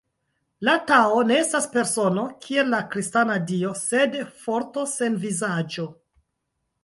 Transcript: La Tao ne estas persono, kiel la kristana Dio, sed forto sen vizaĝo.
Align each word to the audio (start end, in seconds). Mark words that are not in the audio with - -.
La 0.67 0.73
Tao 0.91 1.19
ne 1.31 1.35
estas 1.41 1.67
persono, 1.75 2.23
kiel 2.45 2.71
la 2.75 2.79
kristana 2.95 3.35
Dio, 3.51 3.73
sed 3.81 4.17
forto 4.45 4.87
sen 4.95 5.19
vizaĝo. 5.27 5.87